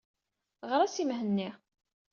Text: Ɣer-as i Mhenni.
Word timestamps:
Ɣer-as 0.69 0.95
i 1.03 1.03
Mhenni. 1.09 1.49